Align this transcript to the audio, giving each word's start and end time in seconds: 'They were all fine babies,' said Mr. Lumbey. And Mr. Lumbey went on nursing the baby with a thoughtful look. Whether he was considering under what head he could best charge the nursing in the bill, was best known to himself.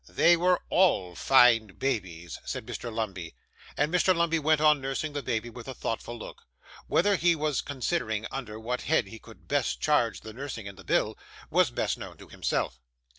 'They 0.09 0.35
were 0.35 0.59
all 0.71 1.13
fine 1.13 1.67
babies,' 1.77 2.39
said 2.43 2.65
Mr. 2.65 2.91
Lumbey. 2.91 3.35
And 3.77 3.93
Mr. 3.93 4.15
Lumbey 4.15 4.39
went 4.39 4.59
on 4.59 4.81
nursing 4.81 5.13
the 5.13 5.21
baby 5.21 5.51
with 5.51 5.67
a 5.67 5.75
thoughtful 5.75 6.17
look. 6.17 6.41
Whether 6.87 7.17
he 7.17 7.35
was 7.35 7.61
considering 7.61 8.25
under 8.31 8.59
what 8.59 8.81
head 8.81 9.05
he 9.05 9.19
could 9.19 9.47
best 9.47 9.79
charge 9.79 10.21
the 10.21 10.33
nursing 10.33 10.65
in 10.65 10.73
the 10.73 10.83
bill, 10.83 11.19
was 11.51 11.69
best 11.69 11.99
known 11.99 12.17
to 12.17 12.29
himself. 12.29 12.79